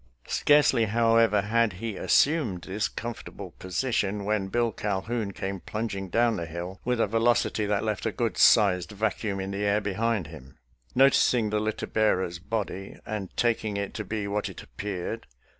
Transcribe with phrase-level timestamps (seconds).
[0.25, 6.09] Scarcely, however, had he as sumed this comfortable position, when Bill Cal houn came plunging
[6.09, 9.63] down the hill with a ve locity that left a good sized vacuum in the
[9.63, 10.57] air behind him.
[10.95, 15.27] Noticing the litter bearer's body, and taking it to be what it appeared.